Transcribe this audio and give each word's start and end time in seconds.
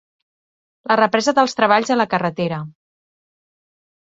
La 0.91 0.95
represa 0.99 1.35
dels 1.39 1.55
treballs 1.59 1.93
a 1.97 1.99
la 2.01 2.07
carretera. 2.15 2.61